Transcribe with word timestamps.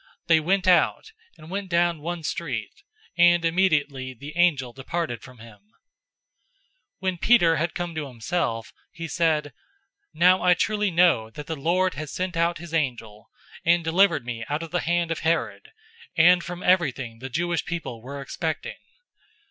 They 0.25 0.39
went 0.39 0.67
out, 0.67 1.11
and 1.37 1.51
went 1.51 1.69
down 1.69 2.01
one 2.01 2.23
street, 2.23 2.73
and 3.19 3.45
immediately 3.45 4.15
the 4.15 4.35
angel 4.35 4.73
departed 4.73 5.21
from 5.21 5.37
him. 5.37 5.59
012:011 5.59 5.61
When 6.97 7.17
Peter 7.19 7.57
had 7.57 7.75
come 7.75 7.93
to 7.93 8.07
himself, 8.07 8.73
he 8.91 9.07
said, 9.07 9.53
"Now 10.11 10.41
I 10.41 10.55
truly 10.55 10.89
know 10.89 11.29
that 11.29 11.45
the 11.45 11.55
Lord 11.55 11.93
has 11.93 12.11
sent 12.11 12.35
out 12.35 12.57
his 12.57 12.73
angel 12.73 13.29
and 13.63 13.83
delivered 13.83 14.25
me 14.25 14.43
out 14.49 14.63
of 14.63 14.71
the 14.71 14.79
hand 14.79 15.11
of 15.11 15.19
Herod, 15.19 15.69
and 16.15 16.43
from 16.43 16.63
everything 16.63 17.19
the 17.19 17.29
Jewish 17.29 17.63
people 17.63 18.01
were 18.01 18.21
expecting." 18.21 18.79